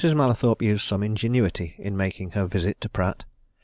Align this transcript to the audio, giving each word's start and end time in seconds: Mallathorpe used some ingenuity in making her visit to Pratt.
Mallathorpe 0.03 0.63
used 0.63 0.83
some 0.83 1.03
ingenuity 1.03 1.75
in 1.77 1.95
making 1.95 2.31
her 2.31 2.47
visit 2.47 2.81
to 2.81 2.89
Pratt. 2.89 3.23